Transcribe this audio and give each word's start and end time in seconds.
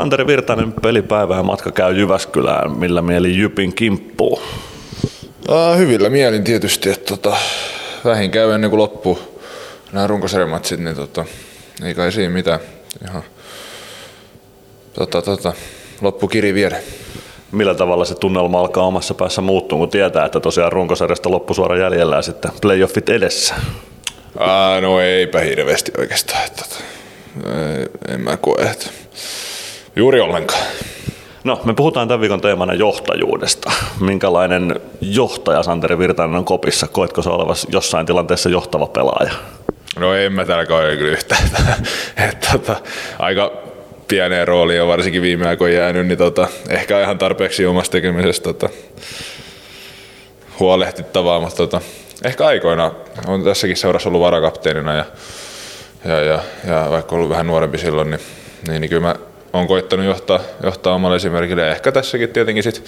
Santeri 0.00 0.26
Virtanen 0.26 0.72
pelipäivä 0.72 1.36
ja 1.36 1.42
matka 1.42 1.72
käy 1.72 1.98
Jyväskylään. 1.98 2.78
Millä 2.78 3.02
mieli 3.02 3.36
Jypin 3.36 3.74
kimppuu? 3.74 4.42
Uh, 5.48 5.76
hyvillä 5.76 6.10
mielin 6.10 6.44
tietysti, 6.44 6.90
että 6.90 7.16
tota, 7.16 7.36
vähin 8.04 8.30
käy 8.30 8.52
ennen 8.52 8.70
kuin 8.70 8.78
loppuu 8.78 9.18
nämä 9.92 10.06
runkosarjamatsit, 10.06 10.80
niin 10.80 10.96
tota, 10.96 11.24
ei 11.84 11.94
kai 11.94 12.12
siinä 12.12 12.34
mitään. 12.34 12.60
Ihan, 13.08 13.22
tota, 14.92 15.22
tota, 15.22 15.52
loppu 16.00 16.28
kiri 16.28 16.54
viedä. 16.54 16.76
Millä 17.52 17.74
tavalla 17.74 18.04
se 18.04 18.14
tunnelma 18.14 18.60
alkaa 18.60 18.86
omassa 18.86 19.14
päässä 19.14 19.40
muuttua, 19.40 19.78
kun 19.78 19.90
tietää, 19.90 20.26
että 20.26 20.40
tosiaan 20.40 20.72
runkosarjasta 20.72 21.30
loppusuora 21.30 21.78
jäljellä 21.78 22.16
ja 22.16 22.22
sitten 22.22 22.50
playoffit 22.60 23.08
edessä? 23.08 23.54
Uh, 24.34 24.82
no 24.82 25.00
eipä 25.00 25.40
hirveästi 25.40 25.92
oikeastaan. 25.98 26.44
Että, 26.46 26.62
tota, 26.68 26.84
en 28.08 28.20
mä 28.20 28.36
koe, 28.36 28.62
että 28.62 28.99
juuri 29.96 30.20
ollenkaan. 30.20 30.62
No, 31.44 31.60
me 31.64 31.74
puhutaan 31.74 32.08
tämän 32.08 32.20
viikon 32.20 32.40
teemana 32.40 32.74
johtajuudesta. 32.74 33.72
Minkälainen 34.00 34.80
johtaja 35.00 35.62
Santeri 35.62 35.98
Virtanen 35.98 36.36
on 36.36 36.44
kopissa? 36.44 36.88
Koetko 36.88 37.22
se 37.22 37.30
olevasi 37.30 37.66
jossain 37.72 38.06
tilanteessa 38.06 38.48
johtava 38.48 38.86
pelaaja? 38.86 39.32
No 39.98 40.14
en 40.14 40.32
mä 40.32 40.44
täällä 40.44 40.66
kauan 40.66 40.98
kyllä 40.98 41.12
yhtään. 41.12 41.42
että, 42.28 42.48
tota, 42.52 42.76
aika 43.18 43.52
pieneen 44.08 44.48
rooliin 44.48 44.82
on 44.82 44.88
varsinkin 44.88 45.22
viime 45.22 45.48
aikoina 45.48 45.76
jäänyt, 45.76 46.06
niin 46.06 46.18
tota, 46.18 46.48
ehkä 46.68 47.00
ihan 47.00 47.18
tarpeeksi 47.18 47.66
omasta 47.66 47.92
tekemisestä 47.92 48.44
tota, 48.44 48.68
huolehtittavaa, 50.60 51.40
mutta 51.40 51.56
tota, 51.56 51.80
ehkä 52.24 52.46
aikoina 52.46 52.92
on 53.26 53.44
tässäkin 53.44 53.76
seurassa 53.76 54.08
ollut 54.08 54.20
varakapteenina 54.20 54.94
ja, 54.94 55.04
ja, 56.04 56.20
ja, 56.20 56.40
ja 56.66 56.86
vaikka 56.90 57.16
ollut 57.16 57.30
vähän 57.30 57.46
nuorempi 57.46 57.78
silloin, 57.78 58.10
niin, 58.10 58.20
niin, 58.68 58.80
niin 58.80 58.88
kyllä 58.88 59.02
mä 59.02 59.14
oon 59.52 59.66
koittanut 59.66 60.06
johtaa, 60.06 60.40
johtaa 60.62 60.94
omalla 60.94 61.16
esimerkillä 61.16 61.68
ehkä 61.68 61.92
tässäkin 61.92 62.28
tietenkin 62.28 62.62
sit 62.62 62.84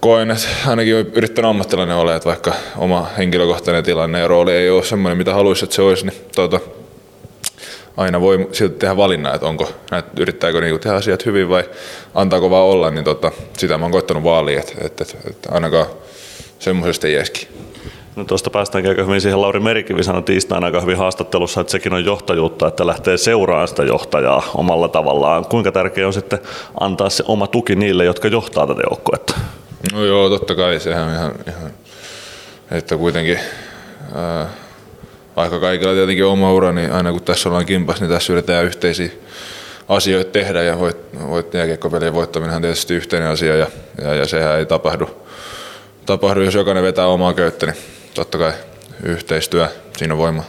koen, 0.00 0.30
että 0.30 0.48
ainakin 0.66 0.94
yrittänyt 0.94 1.48
ammattilainen 1.48 1.96
olla, 1.96 2.14
että 2.14 2.28
vaikka 2.28 2.52
oma 2.76 3.06
henkilökohtainen 3.18 3.84
tilanne 3.84 4.18
ja 4.18 4.28
rooli 4.28 4.52
ei 4.52 4.70
ole 4.70 4.84
semmoinen, 4.84 5.18
mitä 5.18 5.34
haluaisi, 5.34 5.64
että 5.64 5.76
se 5.76 5.82
olisi, 5.82 6.06
niin 6.06 6.20
tuota, 6.34 6.60
aina 7.96 8.20
voi 8.20 8.48
silti 8.52 8.78
tehdä 8.78 8.96
valinnan, 8.96 9.34
että 9.34 9.46
onko, 9.46 9.72
että 9.98 10.22
yrittääkö 10.22 10.60
niinku 10.60 10.78
tehdä 10.78 10.96
asiat 10.96 11.26
hyvin 11.26 11.48
vai 11.48 11.64
antaako 12.14 12.50
vaan 12.50 12.64
olla, 12.64 12.90
niin 12.90 13.04
tota, 13.04 13.32
sitä 13.58 13.78
mä 13.78 13.84
oon 13.84 13.92
koittanut 13.92 14.24
vaalia, 14.24 14.60
että, 14.60 14.72
että, 14.80 15.04
että, 15.04 15.18
että 15.30 15.48
ainakaan 15.52 15.86
semmoisesta 16.58 17.06
ei 17.06 17.14
jäski. 17.14 17.48
No 18.18 18.24
tuosta 18.24 18.50
päästään 18.50 18.86
aika 18.86 19.02
hyvin 19.02 19.20
siihen. 19.20 19.42
Lauri 19.42 19.60
Merikivi 19.60 20.02
sanoi 20.02 20.22
tiistaina 20.22 20.66
aika 20.66 20.80
hyvin 20.80 20.96
haastattelussa, 20.96 21.60
että 21.60 21.70
sekin 21.70 21.92
on 21.92 22.04
johtajuutta, 22.04 22.68
että 22.68 22.86
lähtee 22.86 23.16
seuraamaan 23.16 23.68
sitä 23.68 23.82
johtajaa 23.82 24.42
omalla 24.54 24.88
tavallaan. 24.88 25.44
Kuinka 25.44 25.72
tärkeää 25.72 26.06
on 26.06 26.12
sitten 26.12 26.38
antaa 26.80 27.10
se 27.10 27.24
oma 27.26 27.46
tuki 27.46 27.76
niille, 27.76 28.04
jotka 28.04 28.28
johtaa 28.28 28.66
tätä 28.66 28.80
joukkuetta? 28.90 29.34
No 29.92 30.04
joo, 30.04 30.28
totta 30.28 30.54
kai 30.54 30.80
sehän 30.80 31.06
on 31.06 31.14
ihan, 31.14 31.32
ihan 31.48 31.70
että 32.70 32.96
kuitenkin 32.96 33.38
ää, 34.14 34.46
vaikka 35.36 35.60
kaikilla 35.60 35.94
tietenkin 35.94 36.24
oma 36.24 36.52
ura, 36.52 36.72
niin 36.72 36.92
aina 36.92 37.12
kun 37.12 37.22
tässä 37.22 37.48
ollaan 37.48 37.66
kimpas, 37.66 38.00
niin 38.00 38.10
tässä 38.10 38.32
yritetään 38.32 38.64
yhteisiä 38.64 39.10
asioita 39.88 40.30
tehdä 40.30 40.62
ja 40.62 40.78
voit, 40.78 40.96
voit 41.28 41.54
jääkiekkopelien 41.54 42.14
voittaminen 42.14 42.56
on 42.56 42.62
tietysti 42.62 42.94
yhteinen 42.94 43.28
asia 43.28 43.56
ja, 43.56 43.66
ja, 44.02 44.14
ja 44.14 44.26
sehän 44.26 44.58
ei 44.58 44.66
tapahdu, 44.66 45.10
tapahdu, 46.06 46.40
jos 46.40 46.54
jokainen 46.54 46.84
vetää 46.84 47.06
omaa 47.06 47.34
köyttä, 47.34 47.66
niin 47.66 47.76
totta 48.14 48.38
kai 48.38 48.52
yhteistyö, 49.02 49.68
siinä 49.96 50.14
on 50.14 50.18
voima. 50.18 50.44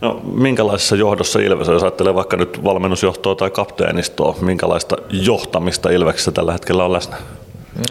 No, 0.00 0.20
minkälaisessa 0.24 0.96
johdossa 0.96 1.38
Ilves, 1.38 1.68
jos 1.68 1.82
ajattelee 1.82 2.14
vaikka 2.14 2.36
nyt 2.36 2.64
valmennusjohtoa 2.64 3.34
tai 3.34 3.50
kapteenistoa, 3.50 4.36
minkälaista 4.40 4.96
johtamista 5.10 5.90
Ilveksessä 5.90 6.32
tällä 6.32 6.52
hetkellä 6.52 6.84
on 6.84 6.92
läsnä? 6.92 7.16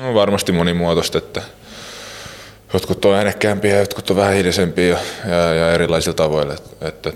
No, 0.01 0.13
varmasti 0.13 0.51
monimuotoista, 0.51 1.17
että 1.17 1.41
jotkut 2.73 3.05
on 3.05 3.15
äänekkäämpiä 3.15 3.73
ja 3.73 3.79
jotkut 3.79 4.09
on 4.09 4.15
vähän 4.15 4.33
hiljaisempiä 4.33 4.87
ja, 4.87 4.97
ja, 5.35 5.53
ja 5.53 5.73
erilaisilla 5.73 6.15
tavoilla. 6.15 6.53
Että, 6.53 6.87
että, 6.87 7.11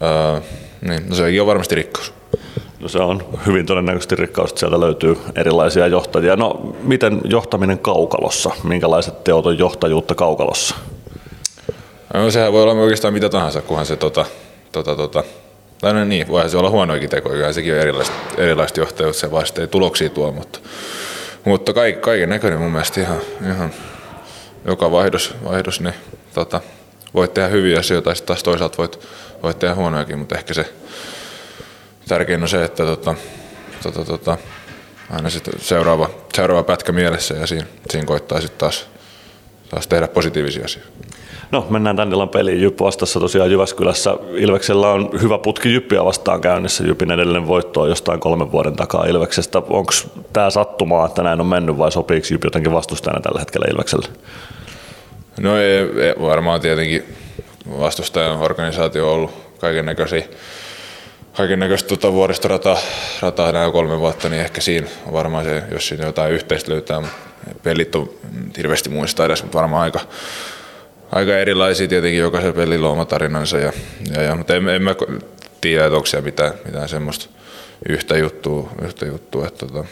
ää, 0.00 0.40
niin, 0.80 1.08
no 1.08 1.16
sekin 1.16 1.40
on 1.40 1.46
varmasti 1.46 1.74
rikkaus. 1.74 2.12
No 2.84 2.88
se 2.88 2.98
on 2.98 3.24
hyvin 3.46 3.66
todennäköisesti 3.66 4.16
rikkaus, 4.16 4.52
sieltä 4.56 4.80
löytyy 4.80 5.18
erilaisia 5.36 5.86
johtajia. 5.86 6.36
No 6.36 6.76
miten 6.82 7.20
johtaminen 7.24 7.78
kaukalossa? 7.78 8.50
Minkälaiset 8.64 9.24
teot 9.24 9.46
on 9.46 9.58
johtajuutta 9.58 10.14
kaukalossa? 10.14 10.74
No 12.14 12.30
sehän 12.30 12.52
voi 12.52 12.62
olla 12.62 12.72
oikeastaan 12.72 13.14
mitä 13.14 13.28
tahansa, 13.28 13.62
kunhan 13.62 13.86
se 13.86 13.96
tota, 13.96 14.24
tota, 14.72 14.96
tota, 14.96 15.24
tai 15.80 15.92
no 15.92 16.04
niin, 16.04 16.28
voihan 16.28 16.50
se 16.50 16.56
olla 16.56 16.70
huonoikin 16.70 17.10
tekoja, 17.10 17.34
kyllä 17.34 17.52
sekin 17.52 17.72
on 17.72 17.78
erilaista, 17.80 18.14
erilaista 18.38 18.80
johtajuutta, 18.80 19.20
se 19.20 19.30
vasta 19.30 19.60
ei 19.60 19.66
tuloksia 19.66 20.08
tuo, 20.08 20.32
mutta, 20.32 20.58
mutta 21.44 21.72
kaiken, 21.72 22.02
kaiken 22.02 22.28
näköinen 22.28 22.60
mun 22.60 22.72
mielestä 22.72 23.00
ihan, 23.00 23.20
ihan 23.50 23.70
joka 24.64 24.90
vaihdos, 24.90 25.34
vaihdos 25.44 25.80
niin 25.80 25.94
tota, 26.34 26.60
voit 27.14 27.34
tehdä 27.34 27.48
hyviä 27.48 27.78
asioita 27.78 28.10
ja 28.10 28.16
taas 28.26 28.42
toisaalta 28.42 28.78
voit, 28.78 28.98
voit 29.42 29.58
tehdä 29.58 29.74
huonojakin, 29.74 30.18
mutta 30.18 30.38
ehkä 30.38 30.54
se 30.54 30.66
tärkein 32.08 32.42
on 32.42 32.48
se, 32.48 32.64
että 32.64 32.84
tota, 32.84 33.14
tota, 33.82 34.04
tota, 34.04 34.38
aina 35.10 35.30
sitten 35.30 35.54
seuraava, 35.58 36.10
seuraava 36.34 36.62
pätkä 36.62 36.92
mielessä 36.92 37.34
ja 37.34 37.46
siinä, 37.46 37.66
siinä 37.90 38.06
koittaa 38.06 38.40
sitten 38.40 38.58
taas, 38.58 38.86
taas 39.70 39.86
tehdä 39.86 40.08
positiivisia 40.08 40.64
asioita. 40.64 40.90
No, 41.50 41.66
mennään 41.70 41.96
tänne 41.96 42.14
illan 42.14 42.28
peliin. 42.28 42.60
Jyp 42.60 42.80
vastassa 42.80 43.20
tosiaan 43.20 43.50
Jyväskylässä. 43.50 44.16
Ilveksellä 44.36 44.88
on 44.90 45.10
hyvä 45.22 45.38
putki 45.38 45.72
Jyppiä 45.72 46.04
vastaan 46.04 46.40
käynnissä. 46.40 46.84
Jypin 46.84 47.10
edellinen 47.10 47.46
voitto 47.46 47.80
on 47.80 47.88
jostain 47.88 48.20
kolmen 48.20 48.52
vuoden 48.52 48.76
takaa 48.76 49.04
Ilveksestä. 49.04 49.58
Onko 49.58 49.92
tämä 50.32 50.50
sattumaa, 50.50 51.06
että 51.06 51.22
näin 51.22 51.40
on 51.40 51.46
mennyt 51.46 51.78
vai 51.78 51.92
sopiiko 51.92 52.26
Jyp 52.30 52.44
jotenkin 52.44 52.72
vastustajana 52.72 53.20
tällä 53.20 53.38
hetkellä 53.38 53.66
Ilvekselle? 53.70 54.08
No 55.40 55.58
ei, 55.58 55.78
ei 55.78 56.14
varmaan 56.20 56.60
tietenkin 56.60 57.04
vastustajan 57.80 58.38
organisaatio 58.38 59.06
on 59.06 59.14
ollut 59.14 59.30
kaiken 59.58 59.86
näköisiä 59.86 60.24
kaiken 61.34 61.58
näköistä 61.58 61.88
tuota 61.88 62.12
vuoristorataa 62.12 62.78
rataa 63.20 63.52
nämä 63.52 63.70
kolme 63.70 63.98
vuotta, 63.98 64.28
niin 64.28 64.42
ehkä 64.42 64.60
siinä 64.60 64.88
on 65.06 65.12
varmaan 65.12 65.44
se, 65.44 65.62
jos 65.70 65.88
siinä 65.88 66.04
jotain 66.04 66.32
yhteistä 66.32 66.72
löytää. 66.72 67.02
Pelit 67.62 67.94
on 67.94 68.10
hirveästi 68.56 68.88
muista 68.88 69.24
edes, 69.24 69.42
mutta 69.42 69.58
varmaan 69.58 69.82
aika, 69.82 70.00
aika 71.12 71.38
erilaisia 71.38 71.88
tietenkin, 71.88 72.20
jokaisella 72.20 72.56
pelillä 72.56 72.86
on 72.86 72.92
oma 72.92 73.04
tarinansa. 73.04 73.58
Ja, 73.58 73.72
ja, 74.14 74.22
ja, 74.22 74.34
mutta 74.36 74.54
en, 74.54 74.68
en 74.68 74.82
mä 74.82 74.94
tiedä, 75.60 75.84
että 75.84 75.96
onko 75.96 76.06
siellä 76.06 76.24
mitään, 76.24 76.52
mitään 76.64 76.88
semmoista 76.88 77.26
yhtä 77.88 78.18
juttua, 78.18 78.70
yhtä 78.82 79.06
juttua 79.06 79.46
että 79.46 79.66
tota, 79.66 79.84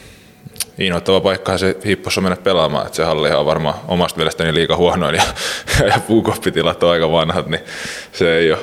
innoittava 0.78 1.21
paikka 1.21 1.59
se 1.59 1.77
hippossa 1.87 2.21
mennä 2.21 2.37
pelaamaan. 2.37 2.87
Että 2.87 2.97
se 2.97 3.05
halli 3.05 3.31
on 3.31 3.47
varmaan 3.47 3.75
omasta 3.88 4.16
mielestäni 4.16 4.55
liika 4.55 4.77
huonoin 4.77 5.15
ja, 5.15 5.22
ja 5.91 6.00
puukoppitilat 6.06 6.83
on 6.83 6.91
aika 6.91 7.12
vanhat, 7.12 7.47
niin 7.47 7.62
se 8.12 8.38
ei 8.38 8.53
ole, 8.53 8.60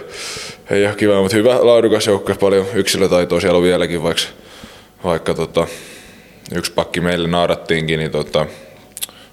ei 0.69 0.85
ole 0.85 0.95
kiva. 0.95 1.21
Mutta 1.21 1.37
hyvä 1.37 1.65
laadukas 1.65 2.07
joukko, 2.07 2.35
paljon 2.35 2.65
yksilötaitoa 2.73 3.39
siellä 3.39 3.57
on 3.57 3.63
vieläkin, 3.63 4.03
vaikka, 4.03 4.23
vaikka 5.03 5.33
tota, 5.33 5.67
yksi 6.55 6.71
pakki 6.71 7.01
meille 7.01 7.27
naarattiinkin, 7.27 7.99
niin 7.99 8.11
tota, 8.11 8.45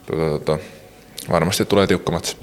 tota, 0.06 0.30
tota, 0.30 0.58
varmasti 1.30 1.64
tulee 1.64 1.86
tiukka 1.86 2.12
matsi 2.12 2.36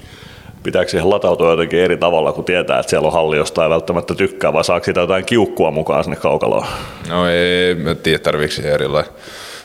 pitääkö 0.62 0.90
siihen 0.90 1.10
latautua 1.10 1.50
jotenkin 1.50 1.78
eri 1.78 1.96
tavalla, 1.96 2.32
kun 2.32 2.44
tietää, 2.44 2.78
että 2.78 2.90
siellä 2.90 3.06
on 3.06 3.12
halli, 3.12 3.36
josta 3.36 3.64
ei 3.64 3.70
välttämättä 3.70 4.14
tykkää, 4.14 4.52
vai 4.52 4.64
saako 4.64 4.84
siitä 4.84 5.00
jotain 5.00 5.24
kiukkua 5.24 5.70
mukaan 5.70 6.04
sinne 6.04 6.16
kaukaloon? 6.16 6.66
No 7.08 7.28
ei, 7.28 7.70
en 7.70 7.96
tiedä 8.02 8.18
tarvitseeko 8.18 8.54
siihen 8.54 8.74
erilainen 8.74 9.12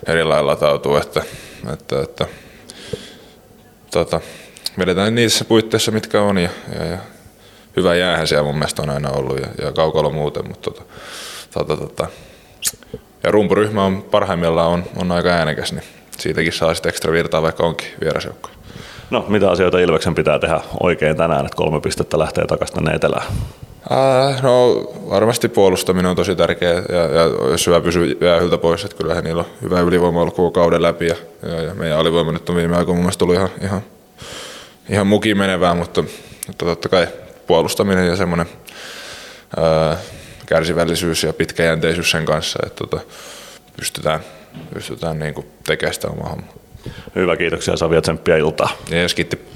eri 0.09 0.23
lailla 0.23 0.51
latautuu, 0.51 0.95
että, 0.95 1.23
että, 1.73 2.01
että 2.01 2.25
tota, 3.91 4.21
vedetään 4.77 5.15
niissä 5.15 5.45
puitteissa, 5.45 5.91
mitkä 5.91 6.21
on 6.21 6.37
ja, 6.37 6.49
ja, 6.79 6.85
ja 6.85 6.97
hyvä 7.75 7.95
jäähän 7.95 8.27
siellä 8.27 8.45
mun 8.45 8.55
mielestä 8.55 8.81
on 8.81 8.89
aina 8.89 9.09
ollut 9.09 9.39
ja, 9.39 9.65
ja 9.65 9.71
kaukalo 9.71 10.09
muuten, 10.09 10.47
mutta 10.47 10.71
tota, 10.71 10.83
tota, 11.53 11.77
tota, 11.77 12.07
ja 13.23 13.31
rumpuryhmä 13.31 13.85
on 13.85 14.01
parhaimmillaan 14.01 14.69
on, 14.69 14.83
on 14.95 15.11
aika 15.11 15.29
äänekäs, 15.29 15.73
niin 15.73 15.83
siitäkin 16.17 16.53
saa 16.53 16.73
sitten 16.73 16.89
ekstra 16.89 17.11
virtaa, 17.11 17.41
vaikka 17.41 17.63
onkin 17.63 17.87
vierasjoukko. 18.01 18.49
No, 19.09 19.25
mitä 19.27 19.51
asioita 19.51 19.79
Ilveksen 19.79 20.15
pitää 20.15 20.39
tehdä 20.39 20.59
oikein 20.79 21.17
tänään, 21.17 21.45
että 21.45 21.55
kolme 21.55 21.81
pistettä 21.81 22.19
lähtee 22.19 22.45
takaisin 22.45 22.75
tänne 22.75 22.91
etelään? 22.91 23.23
Äh, 23.91 24.41
no 24.41 24.73
varmasti 25.09 25.49
puolustaminen 25.49 26.09
on 26.09 26.15
tosi 26.15 26.35
tärkeä 26.35 26.73
ja, 26.73 26.99
ja 26.99 27.23
jos 27.51 27.67
hyvä 27.67 27.81
pysyy 27.81 28.17
jäähyltä 28.21 28.57
pois, 28.57 28.85
että 28.85 28.97
kyllähän 28.97 29.23
niillä 29.23 29.41
on 29.41 29.49
hyvä 29.61 29.79
ylivoima 29.79 30.21
ollut 30.21 30.35
koko 30.35 30.51
kauden 30.51 30.81
läpi 30.81 31.07
ja, 31.07 31.15
ja, 31.41 31.61
ja 31.61 31.73
meidän 31.73 31.97
alivoima 31.97 32.31
nyt 32.31 32.49
on 32.49 32.55
viime 32.55 32.77
aikoina 32.77 32.95
mun 32.95 33.03
mielestä 33.03 33.19
tullut 33.19 33.35
ihan, 33.35 33.49
ihan, 33.61 33.81
ihan 34.89 35.07
mukiin 35.07 35.37
menevää, 35.37 35.73
mutta, 35.73 36.03
mutta 36.47 36.65
totta 36.65 36.89
kai 36.89 37.07
puolustaminen 37.47 38.07
ja 38.07 38.15
semmoinen 38.15 38.47
ää, 39.57 39.97
kärsivällisyys 40.45 41.23
ja 41.23 41.33
pitkäjänteisyys 41.33 42.11
sen 42.11 42.25
kanssa, 42.25 42.59
että 42.65 42.87
tota, 42.87 42.99
pystytään, 43.77 44.19
pystytään 44.73 45.19
niin 45.19 45.45
tekemään 45.67 45.93
sitä 45.93 46.07
omaa 46.07 46.29
hommaa. 46.29 46.53
Hyvä, 47.15 47.37
kiitoksia 47.37 47.77
Savia, 47.77 48.01
tsemppiä 48.01 48.37
iltaa. 48.37 48.69
Jees, 48.91 49.13
kiitti. 49.13 49.49